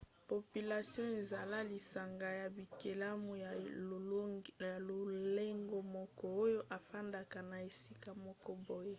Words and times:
population 0.31 1.05
eza 1.21 1.41
lisanga 1.71 2.27
ya 2.41 2.47
bikelamu 2.55 3.31
ya 3.45 3.51
lolenge 4.87 5.79
moko 5.95 6.23
oyo 6.45 6.59
efandaka 6.77 7.37
na 7.51 7.57
esika 7.69 8.09
moko 8.25 8.49
boye 8.65 8.89